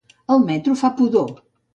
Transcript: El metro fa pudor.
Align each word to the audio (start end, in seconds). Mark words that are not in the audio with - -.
El 0.35 0.39
metro 0.45 0.73
fa 0.79 0.91
pudor. 1.01 1.29